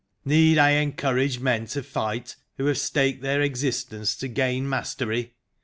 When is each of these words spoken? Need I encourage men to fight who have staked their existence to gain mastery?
Need 0.25 0.57
I 0.57 0.71
encourage 0.71 1.37
men 1.39 1.67
to 1.67 1.83
fight 1.83 2.35
who 2.57 2.65
have 2.65 2.79
staked 2.79 3.21
their 3.21 3.43
existence 3.43 4.15
to 4.15 4.27
gain 4.27 4.67
mastery? 4.67 5.35